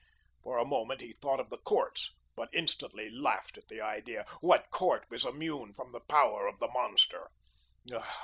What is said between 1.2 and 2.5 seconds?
of the courts, but